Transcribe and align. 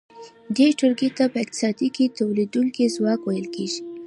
دې 0.55 0.67
ټولګې 0.79 1.09
ته 1.17 1.23
په 1.33 1.37
اقتصاد 1.43 1.75
کې 1.95 2.13
تولیدونکی 2.19 2.93
ځواک 2.95 3.21
ویل 3.23 3.47
کیږي. 3.55 3.79